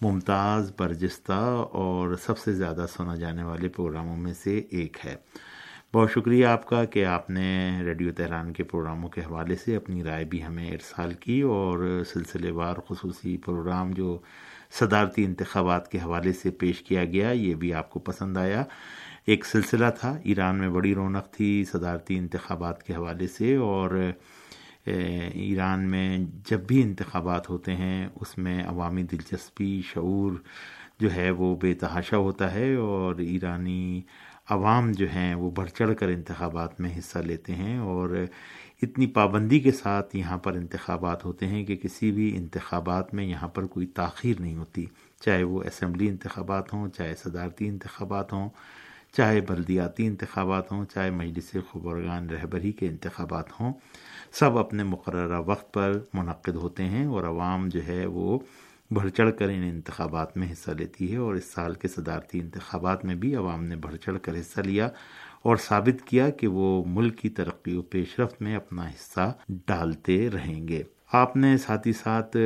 ممتاز، 0.00 0.72
برجستہ 0.78 1.66
اور 1.72 2.14
سب 2.14 2.38
سے 2.38 2.52
زیادہ 2.52 2.86
سنا 2.96 3.16
جانے 3.16 3.42
والے 3.42 3.68
پروگراموں 3.68 4.16
میں 4.16 4.34
سے 4.44 4.62
ایک 4.70 4.96
ہے۔ 5.04 5.16
بہت 5.94 6.10
شکریہ 6.10 6.46
آپ 6.46 6.66
کا 6.66 6.84
کہ 6.84 7.04
آپ 7.04 7.30
نے 7.30 7.82
ریڈیو 7.82 8.12
تہران 8.12 8.52
کے 8.52 8.62
پروگراموں 8.62 9.08
کے 9.08 9.20
حوالے 9.20 9.56
سے 9.56 9.76
اپنی 9.76 10.02
رائے 10.02 10.24
بھی 10.24 10.44
ہمیں 10.44 10.70
ارسال 10.70 11.14
کی 11.14 11.40
اور 11.40 12.02
سلسلے 12.12 12.50
وار 12.50 12.76
خصوصی 12.88 13.36
پروگرام 13.36 13.90
جو 13.90 14.18
صدارتی 14.70 15.24
انتخابات 15.24 15.90
کے 15.90 15.98
حوالے 15.98 16.32
سے 16.32 16.50
پیش 16.50 16.82
کیا 16.82 17.04
گیا 17.04 17.30
یہ 17.30 17.54
بھی 17.54 17.74
آپ 17.74 17.90
کو 17.90 18.00
پسند 18.00 18.36
آیا۔ 18.36 18.64
ایک 19.26 19.44
سلسلہ 19.46 19.86
تھا۔ 20.00 20.16
ایران 20.24 20.56
میں 20.56 20.68
بڑی 20.68 20.94
رونق 20.94 21.30
تھی 21.30 21.64
صدارتی 21.72 22.16
انتخابات 22.18 22.82
کے 22.82 22.94
حوالے 22.94 23.26
سے 23.26 23.54
اور 23.56 24.10
ایران 24.84 25.90
میں 25.90 26.18
جب 26.50 26.60
بھی 26.60 26.82
انتخابات 26.82 27.50
ہوتے 27.50 27.76
ہیں، 27.76 28.08
اس 28.14 28.38
میں 28.38 28.62
عوامی 28.64 29.02
دلچسپی، 29.02 29.80
شعور 29.84 30.32
جو 31.00 31.12
ہے 31.14 31.30
وہ 31.30 31.56
بے 31.56 31.74
تحاشا 31.74 32.16
ہوتا 32.16 32.54
ہے 32.54 32.74
اور 32.74 33.14
ایرانی 33.14 34.02
عوام 34.50 34.92
جو 34.92 35.06
ہیں 35.14 35.34
وہ 35.34 35.50
بڑھ 35.50 35.70
چڑھ 35.70 35.94
کر 35.98 36.08
انتخابات 36.08 36.80
میں 36.80 36.98
حصہ 36.98 37.18
لیتے 37.18 37.54
ہیں 37.54 37.78
اور 37.78 38.24
اتنی 38.82 39.06
پابندی 39.06 39.60
کے 39.60 39.72
ساتھ 39.72 40.16
یہاں 40.16 40.38
پر 40.38 40.52
انتخابات 40.52 41.24
ہوتے 41.24 41.46
ہیں 41.46 41.64
کہ 41.64 41.76
کسی 41.76 42.10
بھی 42.10 42.36
انتخابات 42.36 43.14
میں 43.14 43.24
یہاں 43.24 43.48
پر 43.48 43.66
کوئی 43.66 43.86
تاخیر 43.86 44.40
نہیں 44.40 44.56
ہوتی۔ 44.56 44.86
چاہے 45.20 45.42
وہ 45.42 45.62
اسمبلی 45.62 46.08
انتخابات 46.08 46.72
ہوں، 46.72 46.88
چاہے 46.88 47.14
صدارتی 47.14 47.68
انتخابات 47.68 48.32
ہوں 48.32 48.48
چاہے 49.12 49.40
بلدیاتی 49.40 50.06
انتخابات 50.06 50.72
ہوں، 50.72 50.84
چاہے 50.84 51.10
مجلس 51.10 51.56
خبرگان 51.72 52.30
رہبری 52.30 52.72
کے 52.72 52.86
انتخابات 52.86 53.60
ہوں، 53.60 53.72
سب 54.32 54.58
اپنے 54.58 54.82
مقررہ 54.82 55.40
وقت 55.46 55.74
پر 55.74 55.98
منعقد 56.14 56.56
ہوتے 56.56 56.84
ہیں 56.84 57.04
اور 57.06 57.24
عوام 57.24 57.68
جو 57.68 57.86
ہے 57.86 58.06
وہ 58.06 58.38
بڑھ 58.90 59.10
چڑھ 59.10 59.30
کر 59.38 59.48
ان 59.48 59.62
انتخابات 59.62 60.36
میں 60.36 60.52
حصہ 60.52 60.70
لیتی 60.70 61.12
ہے 61.12 61.16
اور 61.16 61.34
اس 61.34 61.44
سال 61.44 61.74
کے 61.74 61.88
صدارتی 61.88 62.40
انتخابات 62.40 63.04
میں 63.04 63.14
بھی 63.14 63.34
عوام 63.34 63.64
نے 63.64 63.76
بڑھ 63.76 63.96
چڑھ 63.96 64.18
کر 64.22 64.40
حصہ 64.40 64.60
لیا 64.60 64.88
اور 65.42 65.56
ثابت 65.56 66.06
کیا 66.06 66.30
کہ 66.30 66.46
وہ 66.46 66.84
ملک 66.86 67.18
کی 67.18 67.28
ترقی 67.28 67.76
و 67.76 67.82
پیش 67.82 68.18
رفت 68.20 68.42
میں 68.42 68.56
اپنا 68.56 68.88
حصہ 68.88 69.32
ڈالتے 69.66 70.30
رہیں 70.30 70.68
گے۔ 70.68 70.82
آپ 71.12 71.36
نے 71.36 71.56
ساتھ 71.58 71.88
ہی 71.88 71.92
ساتھ 71.92 72.36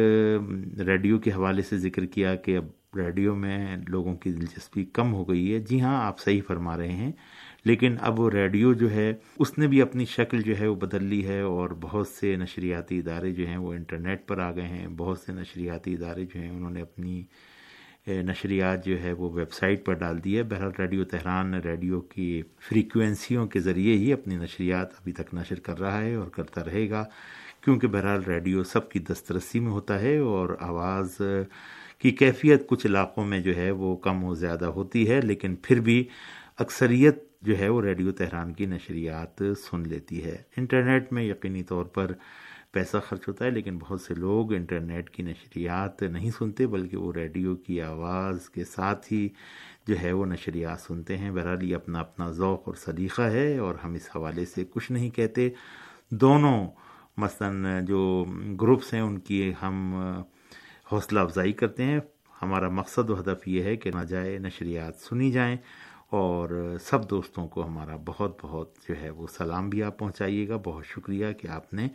ریڈیو 0.86 1.18
کے 1.18 1.32
حوالے 1.32 1.62
سے 1.62 1.78
ذکر 1.78 2.06
کیا 2.06 2.34
کہ 2.34 2.56
اب 2.56 2.64
ریڈیو 2.96 3.34
میں 3.34 3.76
لوگوں 3.88 4.14
کی 4.16 4.32
دلچسپی 4.32 4.84
کم 4.92 5.12
ہو 5.14 5.28
گئی 5.28 5.52
ہے۔ 5.54 5.58
جی 5.60 5.80
ہاں 5.80 5.96
آپ 6.06 6.20
صحیح 6.20 6.40
فرما 6.46 6.76
رہے 6.76 6.92
ہیں، 6.92 7.10
لیکن 7.64 7.96
اب 8.00 8.20
وہ 8.20 8.30
ریڈیو 8.30 8.72
جو 8.72 8.90
ہے، 8.90 9.12
اس 9.38 9.56
نے 9.58 9.66
بھی 9.66 9.80
اپنی 9.82 10.04
شکل 10.06 10.42
جو 10.42 10.58
ہے 10.58 10.66
وہ 10.66 10.74
بدل 10.76 11.04
لی 11.04 11.26
ہے 11.26 11.40
اور 11.40 11.70
بہت 11.80 12.08
سے 12.08 12.34
نشریاتی 12.36 12.98
ادارے 12.98 13.32
جو 13.32 13.46
ہیں 13.46 13.56
وہ 13.56 13.72
انٹرنیٹ 13.72 14.26
پر 14.28 14.38
آ 14.38 14.50
گئے 14.52 14.68
ہیں۔ 14.68 14.86
بہت 14.96 15.18
سے 15.18 15.32
نشریاتی 15.32 15.94
ادارے 15.94 16.24
جو 16.24 16.40
ہیں، 16.40 16.50
انہوں 16.50 16.70
نے 16.70 16.80
اپنی 16.80 17.22
نشریات 18.06 18.84
جو 18.86 18.98
ہے 19.02 19.12
وہ 19.12 19.30
ویب 19.32 19.52
سائٹ 19.52 19.84
پر 19.84 19.94
ڈال 19.94 20.22
دی 20.24 20.36
ہے۔ 20.36 20.42
بہرحال 20.42 20.72
ریڈیو 20.78 21.04
تہران 21.04 21.54
ریڈیو 21.64 22.00
کی 22.00 22.42
فریکوینسیوں 22.68 23.46
کے 23.46 23.60
ذریعے 23.60 23.94
ہی 23.96 24.12
اپنی 24.12 24.36
نشریات 24.36 24.92
ابھی 24.92 25.12
تک 25.12 25.34
نشر 25.34 25.60
کر 25.60 25.78
رہا 25.80 26.02
ہے 26.02 26.14
اور 26.14 26.28
کرتا 26.28 26.64
رہے 26.64 26.88
گا، 26.90 27.04
کیونکہ 27.64 27.88
بہرحال 27.88 28.24
ریڈیو 28.24 28.64
سب 28.64 28.90
کی 28.90 28.98
دسترسی 29.08 29.60
میں 29.60 29.72
ہوتا 29.72 30.00
ہے 30.00 30.16
اور 30.18 30.54
آواز 30.60 31.20
کی 32.00 32.10
کیفیت 32.12 32.66
کچھ 32.68 32.86
علاقوں 32.86 33.24
میں 33.24 33.40
جو 33.40 33.56
ہے 33.56 33.70
وہ 33.70 33.96
کم 33.96 34.24
و 34.24 34.34
زیادہ 34.34 34.66
ہوتی 34.66 35.08
ہے، 35.10 35.20
لیکن 35.20 35.54
پھر 35.62 35.80
بھی 35.80 36.02
اکثریت 36.58 37.22
جو 37.42 37.58
ہے 37.58 37.68
وہ 37.68 37.80
ریڈیو 37.82 38.12
تہران 38.12 38.52
کی 38.52 38.66
نشریات 38.66 39.42
سن 39.58 39.82
لیتی 39.88 40.24
ہے۔ 40.24 40.36
انٹرنیٹ 40.56 41.12
میں 41.12 41.22
یقینی 41.24 41.62
طور 41.62 41.84
پر 41.94 42.12
پیسہ 42.72 42.96
خرچ 43.06 43.26
ہوتا 43.28 43.44
ہے، 43.44 43.50
لیکن 43.50 43.78
بہت 43.78 44.00
سے 44.00 44.14
لوگ 44.14 44.52
انٹرنیٹ 44.54 45.10
کی 45.10 45.22
نشریات 45.22 46.02
نہیں 46.02 46.30
سنتے، 46.38 46.66
بلکہ 46.66 46.96
وہ 46.96 47.12
ریڈیو 47.12 47.54
کی 47.56 47.80
آواز 47.82 48.48
کے 48.50 48.64
ساتھ 48.64 49.12
ہی 49.12 49.28
جو 49.86 49.94
ہے 50.02 50.12
وہ 50.12 50.26
نشریات 50.26 50.80
سنتے 50.80 51.16
ہیں۔ 51.18 51.30
بہرحال 51.30 51.62
یہ 51.62 51.74
اپنا 51.74 52.00
اپنا 52.00 52.30
ذوق 52.30 52.68
اور 52.68 52.74
سلیقہ 52.74 53.28
ہے، 53.32 53.56
اور 53.58 53.74
ہم 53.84 53.94
اس 53.94 54.08
حوالے 54.16 54.44
سے 54.44 54.64
کچھ 54.70 54.90
نہیں 54.92 55.10
کہتے۔ 55.10 55.48
دونوں 56.10 56.58
مثلا 57.16 57.80
جو 57.86 58.24
گروپس 58.60 58.92
ہیں، 58.94 59.00
ان 59.00 59.18
کی 59.18 59.52
ہم 59.62 59.94
حوصلہ 60.92 61.20
افزائی 61.20 61.52
کرتے 61.52 61.84
ہیں۔ 61.84 62.00
ہمارا 62.42 62.68
مقصد 62.68 63.10
و 63.10 63.20
ہدف 63.20 63.48
یہ 63.48 63.62
ہے 63.62 63.76
کہ 63.76 63.90
نہ 63.90 64.04
جائے 64.04 64.38
نشریات 64.38 64.94
سنی 64.96 65.32
جائیں 65.32 65.56
اور 66.10 66.76
سب 66.80 67.10
دوستوں 67.10 67.48
کو 67.48 67.66
ہمارا 67.66 67.96
بہت 68.04 68.38
بہت 68.42 68.70
جو 68.88 68.94
ہے 69.00 69.10
وہ 69.10 69.26
سلام 69.26 69.68
بھی 69.68 69.82
آپ 69.82 69.98
پہنچائیے 69.98 70.48
گا۔ 70.48 70.56
بہت 70.56 70.86
شکریہ 70.86 71.32
کہ 71.32 71.48
آپ 71.48 71.74
نے 71.74 71.88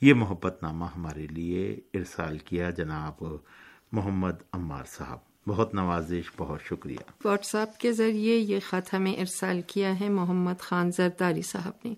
یہ 0.00 0.14
محبت 0.14 0.62
نامہ 0.62 0.84
ہمارے 0.96 1.26
لیے 1.26 1.80
ارسال 1.94 2.38
کیا، 2.38 2.70
جناب 2.70 3.24
محمد 3.92 4.42
عمار 4.52 4.84
صاحب۔ 4.86 5.18
بہت 5.46 5.74
نوازش، 5.74 6.30
بہت 6.36 6.60
شکریہ۔ 6.62 6.98
واٹس 7.24 7.54
ایپ 7.54 7.78
کے 7.78 7.92
ذریعے 7.92 8.36
یہ 8.36 8.58
خط 8.68 8.94
ہمیں 8.94 9.14
ارسال 9.14 9.60
کیا 9.66 10.00
ہے 10.00 10.08
محمد 10.08 10.60
خان 10.60 10.90
زرداری 10.90 11.42
صاحب 11.42 11.72
نے۔ 11.84 11.94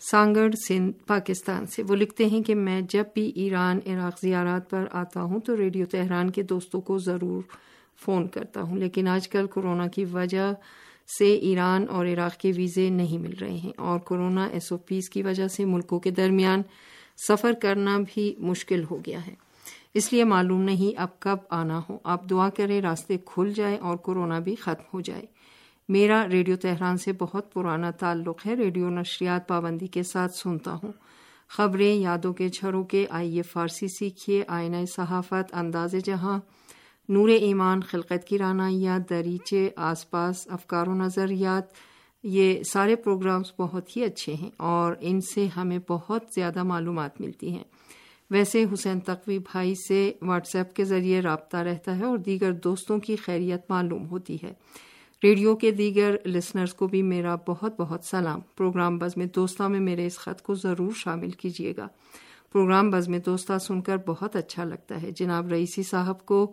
سانگڑ، 0.00 0.50
سندھ، 0.68 1.06
پاکستان 1.06 1.66
سے۔ 1.66 1.82
وہ 1.82 1.96
لکھتے 1.96 2.26
ہیں 2.26 2.42
کہ 2.42 2.54
میں 2.54 2.80
جب 2.80 3.04
بھی 3.14 3.32
ایران، 3.34 3.78
عراق 3.86 4.20
زیارات 4.22 4.70
پر 4.70 4.84
آتا 4.92 5.22
ہوں 5.22 5.40
تو 5.40 5.56
ریڈیو 5.56 5.86
تہران 5.86 6.30
کے 6.30 6.42
دوستوں 6.42 6.80
کو 6.80 6.98
ضرور 6.98 7.42
فون 8.04 8.28
کرتا 8.28 8.62
ہوں، 8.62 8.76
لیکن 8.76 9.08
آج 9.08 9.28
کل 9.28 9.46
کورونا 9.46 9.86
کی 9.86 10.04
وجہ 10.04 10.52
سے 11.18 11.34
ایران 11.34 11.86
اور 11.88 12.06
عراق 12.06 12.36
کے 12.36 12.52
ویزے 12.56 12.88
نہیں 12.90 13.18
مل 13.18 13.34
رہے 13.40 13.56
ہیں 13.56 13.72
اور 13.76 14.00
کورونا 14.00 14.46
ایس 14.46 14.72
او 14.72 14.78
پیز 14.78 15.10
کی 15.10 15.22
وجہ 15.22 15.48
سے 15.48 15.64
ملکوں 15.64 16.00
کے 16.00 16.10
درمیان 16.10 16.62
سفر 17.28 17.52
کرنا 17.52 17.98
بھی 18.14 18.34
مشکل 18.38 18.84
ہو 18.90 18.98
گیا 19.06 19.26
ہے۔ 19.26 19.34
اس 19.94 20.12
لیے 20.12 20.24
معلوم 20.24 20.62
نہیں 20.62 21.00
اب 21.00 21.20
کب 21.20 21.36
آنا 21.50 21.80
ہو۔ 21.88 21.98
آپ 22.04 22.30
دعا 22.30 22.48
کریں 22.48 22.80
راستے 22.80 23.16
کھل 23.24 23.52
جائے 23.56 23.76
اور 23.76 23.96
کورونا 23.96 24.38
بھی 24.38 24.54
ختم 24.54 24.84
ہو 24.94 25.00
جائے۔ 25.00 25.22
میرا 25.90 26.26
ریڈیو 26.32 26.56
تہران 26.56 26.96
سے 26.96 27.12
بہت 27.18 27.52
پرانا 27.52 27.90
تعلق 27.90 28.46
ہے۔ 28.46 28.54
ریڈیو 28.54 28.88
نشریات 28.88 29.48
پابندی 29.48 29.86
کے 29.86 30.02
ساتھ 30.02 30.32
سنتا 30.32 30.74
ہوں۔ 30.82 30.92
خبریں، 31.48 31.94
یادوں 31.94 32.32
کے 32.32 32.48
جھروں 32.48 32.84
کے، 32.84 33.06
آئیے 33.10 33.42
فارسی 33.42 33.86
سیکھیے۔ 33.88 34.44
آئینہ 34.48 34.76
صحافت، 34.96 35.54
انداز 35.54 35.94
جہاں۔ 36.04 36.38
نور 37.08 37.28
ایمان، 37.28 37.80
خلقت 37.80 38.24
کی 38.24 38.38
رانائیات، 38.38 39.10
دریچے، 39.10 39.70
آس 39.76 40.10
پاس، 40.10 40.48
افکار 40.50 40.86
و 40.86 40.94
نظریات۔ 40.94 41.62
یہ 42.22 42.62
سارے 42.62 42.96
پروگرامز 42.96 43.52
بہت 43.58 43.96
ہی 43.96 44.04
اچھے 44.04 44.34
ہیں 44.34 44.50
اور 44.56 44.94
ان 45.00 45.20
سے 45.20 45.48
ہمیں 45.56 45.78
بہت 45.88 46.22
زیادہ 46.34 46.62
معلومات 46.62 47.20
ملتی 47.20 47.50
ہیں۔ 47.50 47.64
ویسے 48.30 48.64
حسین 48.72 49.00
تقوی 49.00 49.38
بھائی 49.38 49.74
سے 49.88 50.12
واٹس 50.22 50.54
ایپ 50.54 50.74
کے 50.74 50.84
ذریعے 50.84 51.20
رابطہ 51.20 51.56
رہتا 51.56 51.98
ہے 51.98 52.04
اور 52.04 52.18
دیگر 52.18 52.52
دوستوں 52.52 52.98
کی 52.98 53.16
خیریت 53.16 53.60
معلوم 53.68 54.06
ہوتی 54.06 54.36
ہے۔ 54.42 54.52
ریڈیو 55.24 55.56
کے 55.56 55.70
دیگر 55.70 56.16
لسنرز 56.26 56.74
کو 56.74 56.86
بھی 56.88 57.02
میرا 57.02 57.36
بہت 57.48 57.80
بہت 57.80 58.04
سلام۔ 58.04 58.40
پروگرام 58.56 58.98
بز 58.98 59.16
میں 59.16 59.26
دوستہ 59.26 59.62
میں 59.62 59.80
میرے 59.80 60.06
اس 60.06 60.18
خط 60.18 60.42
کو 60.42 60.54
ضرور 60.54 60.92
شامل 60.96 61.30
کیجیے 61.30 61.74
گا۔ 61.76 61.88
پروگرام 62.52 62.90
بز 62.90 63.08
میں 63.08 63.18
دوستہ 63.18 63.58
سن 63.58 63.80
کر 63.80 63.96
بہت 64.06 64.36
اچھا 64.36 64.64
لگتا 64.64 65.02
ہے۔ 65.02 65.10
جناب 65.10 65.48
رئیسی 65.48 65.82
صاحب 65.82 66.26
کو 66.26 66.52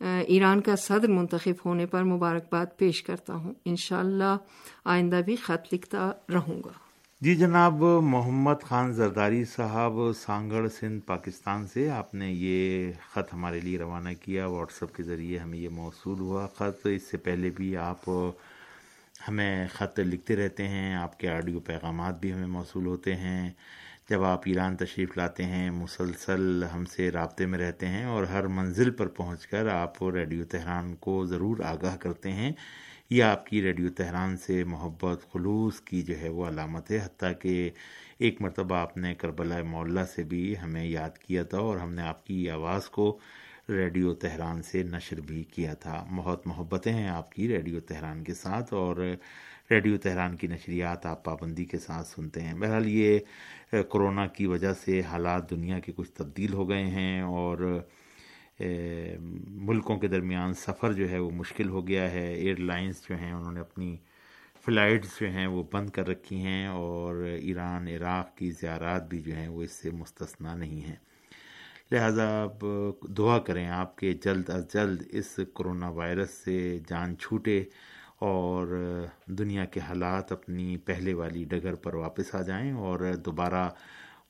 ایران 0.00 0.60
کا 0.60 0.76
صدر 0.76 1.08
منتخب 1.08 1.54
ہونے 1.64 1.86
پر 1.86 2.04
مبارکباد 2.04 2.66
پیش 2.76 3.02
کرتا 3.02 3.34
ہوں۔ 3.34 3.54
انشاءاللہ 3.64 4.36
آئندہ 4.84 5.20
بھی 5.24 5.36
خط 5.36 5.74
لکھتا 5.74 6.10
رہوں 6.32 6.62
گا۔ 6.64 6.85
جی 7.20 7.34
جناب، 7.36 7.82
محمد 8.02 8.62
خان 8.62 8.92
زرداری 8.92 9.44
صاحب 9.44 9.92
سانگڑ 10.20 10.68
سندھ، 10.68 11.06
پاکستان 11.06 11.66
سے۔ 11.66 11.90
آپ 11.90 12.14
نے 12.14 12.32
یہ 12.32 12.92
خط 13.12 13.32
ہمارے 13.32 13.60
لیے 13.60 13.78
روانہ 13.78 14.08
کیا، 14.20 14.46
واٹس 14.46 14.82
ایپ 14.82 14.94
کے 14.96 15.02
ذریعے 15.02 15.38
ہمیں 15.38 15.58
یہ 15.58 15.68
موصول 15.68 16.20
ہوا 16.20 16.46
خط۔ 16.46 16.86
اس 16.86 17.02
سے 17.02 17.16
پہلے 17.16 17.50
بھی 17.50 17.76
آپ 17.76 18.10
ہمیں 19.28 19.66
خط 19.72 20.00
لکھتے 20.00 20.36
رہتے 20.36 20.68
ہیں، 20.68 20.94
آپ 20.94 21.18
کے 21.18 21.30
آڈیو 21.30 21.60
پیغامات 21.60 22.20
بھی 22.20 22.32
ہمیں 22.32 22.46
موصول 22.46 22.86
ہوتے 22.86 23.14
ہیں۔ 23.16 23.50
جب 24.10 24.22
آپ 24.22 24.42
ایران 24.44 24.76
تشریف 24.76 25.16
لاتے 25.16 25.44
ہیں، 25.44 25.70
مسلسل 25.70 26.64
ہم 26.74 26.84
سے 26.84 27.10
رابطے 27.10 27.46
میں 27.46 27.58
رہتے 27.58 27.86
ہیں 27.86 28.04
اور 28.04 28.24
ہر 28.24 28.46
منزل 28.46 28.90
پر 28.90 29.06
پہنچ 29.06 29.46
کر 29.46 29.68
آپ 29.68 30.02
ریڈیو 30.02 30.44
تہران 30.44 30.94
کو 30.94 31.26
ضرور 31.26 31.60
آگاہ 31.64 31.96
کرتے 31.96 32.32
ہیں۔ 32.32 32.52
یہ 33.10 33.22
آپ 33.22 33.46
کی 33.46 33.60
ریڈیو 33.62 33.88
تہران 33.96 34.36
سے 34.36 34.62
محبت 34.64 35.24
خلوص 35.32 35.80
کی 35.80 36.00
جو 36.02 36.18
ہے 36.20 36.28
وہ 36.28 36.46
علامت 36.48 36.90
ہے، 36.90 36.98
حتیٰ 37.04 37.32
کہ 37.40 37.70
ایک 38.18 38.40
مرتبہ 38.42 38.76
آپ 38.76 38.96
نے 38.96 39.14
کربلا 39.14 39.62
معلّہ 39.62 40.04
سے 40.14 40.22
بھی 40.22 40.54
ہمیں 40.62 40.84
یاد 40.84 41.18
کیا 41.18 41.42
تھا 41.42 41.58
اور 41.58 41.76
ہم 41.78 41.92
نے 41.94 42.02
آپ 42.02 42.24
کی 42.26 42.48
آواز 42.50 42.88
کو 42.90 43.06
ریڈیو 43.68 44.14
تہران 44.14 44.62
سے 44.62 44.82
نشر 44.82 45.20
بھی 45.20 45.42
کیا 45.44 45.74
تھا۔ 45.74 46.04
بہت 46.16 46.46
محبتیں 46.46 46.92
ہیں 46.92 47.08
آپ 47.08 47.30
کی 47.32 47.48
ریڈیو 47.48 47.80
تہران 47.80 48.22
کے 48.24 48.34
ساتھ 48.34 48.72
اور 48.74 48.96
ریڈیو 49.70 49.96
تہران 49.98 50.36
کی 50.36 50.46
نشریات 50.46 51.06
آپ 51.06 51.24
پابندی 51.24 51.64
کے 51.64 51.78
ساتھ 51.78 52.08
سنتے 52.08 52.40
ہیں۔ 52.40 52.54
بہرحال 52.54 52.86
یہ 52.88 53.18
کرونا 53.92 54.26
کی 54.26 54.46
وجہ 54.46 54.72
سے 54.84 55.00
حالات 55.10 55.50
دنیا 55.50 55.78
کے 55.78 55.92
کچھ 55.96 56.10
تبدیل 56.12 56.52
ہو 56.52 56.68
گئے 56.68 56.84
ہیں 56.86 57.20
اور 57.22 57.80
ملکوں 58.60 59.98
کے 59.98 60.08
درمیان 60.08 60.54
سفر 60.54 60.92
جو 60.92 61.10
ہے 61.10 61.18
وہ 61.18 61.30
مشکل 61.30 61.68
ہو 61.68 61.86
گیا 61.88 62.10
ہے۔ 62.10 62.34
ایئر 62.34 62.56
لائنس 62.56 63.08
جو 63.08 63.16
ہیں، 63.16 63.32
انہوں 63.32 63.52
نے 63.52 63.60
اپنی 63.60 63.96
فلائٹس 64.64 65.20
جو 65.20 65.26
ہیں 65.26 65.46
وہ 65.46 65.62
بند 65.72 65.90
کر 65.90 66.08
رکھی 66.08 66.36
ہیں 66.36 66.66
اور 66.66 67.16
ایران، 67.40 67.88
عراق 67.88 68.36
کی 68.36 68.50
زیارات 68.50 69.08
بھی 69.08 69.20
جو 69.20 69.34
ہیں 69.34 69.48
وہ 69.48 69.62
اس 69.62 69.72
سے 69.72 69.90
مستثنا 69.90 70.54
نہیں 70.54 70.80
ہیں۔ 70.80 70.96
لہذا 71.90 72.42
آپ 72.42 72.64
دعا 73.18 73.38
کریں 73.38 73.68
آپ 73.68 73.96
کے 73.98 74.12
جلد 74.12 74.50
از 74.50 74.72
جلد 74.74 75.02
اس 75.10 75.40
کرونا 75.54 75.88
وائرس 75.88 76.30
سے 76.30 76.78
جان 76.88 77.16
چھوٹے 77.16 77.64
اور 78.18 78.66
دنیا 79.26 79.64
کے 79.64 79.80
حالات 79.80 80.32
اپنی 80.32 80.76
پہلے 80.76 81.14
والی 81.14 81.44
ڈگر 81.44 81.74
پر 81.74 81.94
واپس 81.94 82.34
آ 82.34 82.42
جائیں 82.42 82.72
اور 82.72 83.00
دوبارہ 83.24 83.68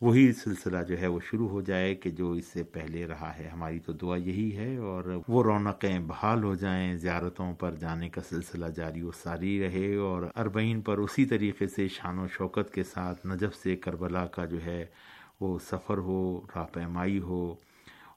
وہی 0.00 0.32
سلسلہ 0.32 0.82
جو 0.88 1.00
ہے 1.00 1.06
وہ 1.06 1.20
شروع 1.24 1.48
ہو 1.48 1.60
جائے 1.60 1.94
کہ 1.94 2.10
جو 2.10 2.30
اس 2.32 2.46
سے 2.46 2.62
پہلے 2.62 3.06
رہا 3.06 3.38
ہے۔ 3.38 3.48
ہماری 3.48 3.78
تو 3.78 3.92
دعا 3.92 4.16
یہی 4.16 4.56
ہے 4.56 4.76
اور 4.76 5.20
وہ 5.28 5.42
رونقیں 5.42 5.98
بحال 5.98 6.44
ہو 6.44 6.54
جائیں، 6.54 6.96
زیارتوں 6.96 7.54
پر 7.54 7.74
جانے 7.74 8.08
کا 8.08 8.20
سلسلہ 8.28 8.66
جاری 8.66 9.02
و 9.02 9.10
ساری 9.10 9.60
رہے 9.60 9.94
اور 9.94 10.22
اربعین 10.36 10.80
پر 10.80 10.98
اسی 10.98 11.24
طریقے 11.24 11.66
سے 11.66 11.88
شان 11.88 12.18
و 12.18 12.28
شوکت 12.28 12.74
کے 12.74 12.82
ساتھ 12.82 13.26
نجف 13.26 13.56
سے 13.56 13.76
کربلا 13.76 14.26
کا 14.26 14.44
جو 14.44 14.64
ہے 14.64 14.86
وہ 15.40 15.58
سفر 15.58 15.98
ہو، 15.98 16.40
راہ 16.56 16.66
پیمائی 16.72 17.18
ہو 17.18 17.54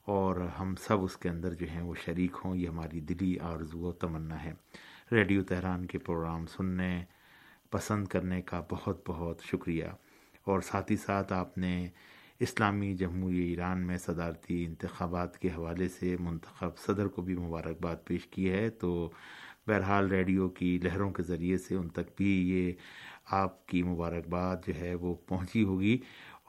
اور 0.04 0.36
ہم 0.60 0.74
سب 0.80 1.02
اس 1.02 1.16
کے 1.16 1.28
اندر 1.28 1.54
جو 1.54 1.66
ہیں 1.70 1.82
وہ 1.82 1.94
شریک 2.04 2.36
ہوں، 2.44 2.56
یہ 2.56 2.68
ہماری 2.68 3.00
دلی 3.00 3.38
آرزو 3.38 3.78
و 3.78 3.92
تمنا 3.92 4.44
ہے۔ 4.44 4.52
ریڈیو 5.12 5.42
تہران 5.42 5.86
کے 5.86 5.98
پروگرام 5.98 6.46
سننے، 6.46 7.04
پسند 7.70 8.06
کرنے 8.06 8.42
کا 8.42 8.62
بہت 8.70 9.02
بہت 9.06 9.42
شکریہ۔ 9.42 9.84
اور 10.50 10.60
ساتھ 10.60 10.92
ہی 10.92 10.96
ساتھ 10.96 11.32
آپ 11.32 11.58
نے 11.58 11.72
اسلامی 12.40 12.94
جمہوری 12.96 13.48
ایران 13.48 13.86
میں 13.86 13.98
صدارتی 13.98 14.64
انتخابات 14.64 15.38
کے 15.38 15.48
حوالے 15.48 15.88
سے 15.88 16.16
منتخب 16.20 16.78
صدر 16.78 17.06
کو 17.06 17.22
بھی 17.22 17.36
مبارکباد 17.36 17.96
پیش 18.04 18.26
کی 18.26 18.50
ہے 18.50 18.68
تو 18.70 18.90
بہرحال 19.66 20.08
ریڈیو 20.10 20.48
کی 20.48 20.78
لہروں 20.82 21.10
کے 21.10 21.22
ذریعے 21.22 21.58
سے 21.58 21.74
ان 21.74 21.88
تک 21.88 22.16
بھی 22.16 22.30
یہ 22.50 22.72
آپ 23.32 23.66
کی 23.66 23.82
مبارکباد 23.82 24.56
جو 24.66 24.74
ہے 24.74 24.94
وہ 24.94 25.14
پہنچی 25.26 25.62
ہوگی 25.62 25.98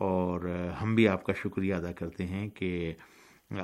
اور 0.01 0.49
ہم 0.81 0.95
بھی 0.95 1.07
آپ 1.07 1.23
کا 1.23 1.33
شکریہ 1.33 1.73
ادا 1.75 1.91
کرتے 1.91 2.25
ہیں 2.25 2.49
کہ 2.49 2.93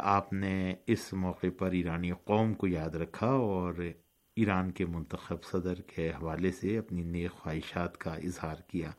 آپ 0.01 0.33
نے 0.33 0.53
اس 0.87 1.13
موقع 1.13 1.47
پر 1.57 1.71
ایرانی 1.71 2.11
قوم 2.25 2.53
کو 2.53 2.67
یاد 2.67 2.95
رکھا 2.95 3.27
اور 3.27 3.73
ایران 4.37 4.71
کے 4.71 4.85
منتخب 4.85 5.43
صدر 5.43 5.81
کے 5.81 6.09
حوالے 6.09 6.51
سے 6.51 6.77
اپنی 6.77 7.03
نیک 7.03 7.31
خواہشات 7.31 7.97
کا 7.97 8.13
اظہار 8.23 8.55
کیا۔ 8.67 8.91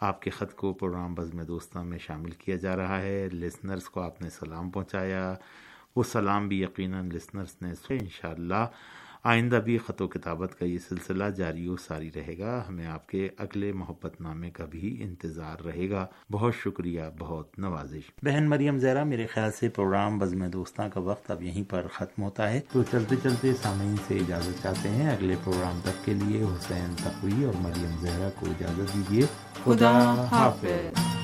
آپ 0.00 0.22
کے 0.22 0.30
خط 0.30 0.54
کو 0.54 0.74
پروگرام 0.74 1.14
بزم 1.14 1.42
دوستاں 1.42 1.84
میں 1.84 1.98
شامل 1.98 2.30
کیا 2.30 2.56
جا 2.56 2.76
رہا 2.76 3.02
ہے۔ 3.02 3.28
لسنرز 3.32 3.84
کو 3.84 4.00
آپ 4.00 4.22
نے 4.22 4.30
سلام 4.30 4.70
پہنچایا۔ 4.70 5.34
وہ 5.96 6.02
سلام 6.02 6.48
بھی 6.48 6.62
یقیناً 6.62 7.08
لسنرز 7.12 7.56
نے 7.62 7.74
انشاءاللہ 7.88 8.66
آئندہ 9.24 9.56
بھی 9.56 9.78
خط 9.78 10.02
و 10.02 10.08
کتابت 10.08 10.58
کا 10.58 10.64
یہ 10.64 10.78
سلسلہ 10.88 11.24
جاری 11.24 11.68
و 11.68 11.76
ساری 11.76 12.10
رہے 12.14 12.38
گا۔ 12.38 12.64
ہمیں 12.68 12.86
آپ 12.86 13.08
کے 13.08 13.28
اگلے 13.38 13.72
محبت 13.72 14.20
نامے 14.20 14.50
کا 14.50 14.64
بھی 14.64 15.02
انتظار 15.02 15.62
رہے 15.62 15.90
گا۔ 15.90 16.06
بہت 16.30 16.54
شکریہ 16.54 17.02
بہت 17.18 17.58
نوازش۔ 17.58 18.10
بہن 18.22 18.48
مریم 18.48 18.78
زہرا 18.78 19.04
میرے 19.04 19.26
خیال 19.26 19.50
سے 19.52 19.68
پروگرام 19.68 20.18
بزم 20.18 20.46
دوستاں 20.46 20.88
کا 20.88 21.00
وقت 21.00 21.30
اب 21.30 21.42
یہیں 21.42 21.70
پر 21.70 21.86
ختم 21.92 22.22
ہوتا 22.22 22.52
ہے۔ 22.52 22.60
تو 22.72 22.82
چلتے 22.82 23.16
چلتے 23.22 23.54
سامعین 23.54 23.96
سے 24.08 24.16
اجازت 24.16 24.62
چاہتے 24.62 24.88
ہیں۔ 24.88 25.10
اگلے 25.10 25.34
پروگرام 25.44 25.80
تک 25.84 26.04
کے 26.04 26.14
لیے 26.14 26.44
حسین 26.44 26.94
تقوی 26.96 27.44
اور 27.44 27.54
مریم 27.60 27.96
زہرا 28.00 28.28
کو 28.40 28.46
اجازت 28.46 28.94
دیجیے۔ 28.94 29.22
خدا 29.64 30.24
حافظ۔ 30.30 31.23